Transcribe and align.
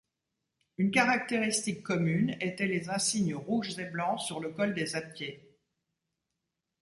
Une 0.79 0.89
caractéristique 0.89 1.83
commune 1.83 2.35
était 2.41 2.65
les 2.65 2.89
insignes 2.89 3.35
rouges 3.35 3.77
et 3.77 3.85
blancs 3.85 4.19
sur 4.19 4.39
le 4.39 4.49
col 4.49 4.73
des 4.73 4.87
zaptiés. 4.87 5.59